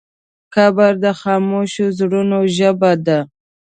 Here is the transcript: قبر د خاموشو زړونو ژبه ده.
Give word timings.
قبر 0.55 0.91
د 1.03 1.05
خاموشو 1.21 1.85
زړونو 1.97 2.37
ژبه 2.57 2.91
ده. 3.05 3.19